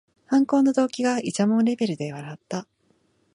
[0.25, 2.67] 犯行の動機がいちゃもんレベルで笑った